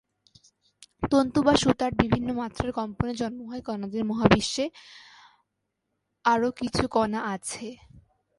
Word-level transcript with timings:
তন্তু 1.11 1.39
বা 1.43 1.53
সূতার 1.61 1.91
বিভিন্ন 2.01 2.29
মাত্রার 2.33 2.71
কম্পনে 2.71 3.13
জন্ম 3.13 3.39
হয় 3.49 3.63
কণাদের 3.67 4.03
মহাবিশ্বে 4.05 4.65
আরও 6.25 6.49
কিছু 6.59 6.83
কণা 6.91 7.19
আছে। 7.33 7.67